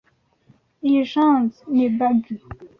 Iyi 0.87 1.01
jeans 1.11 1.53
ni 1.73 1.87
baggy. 1.97 2.35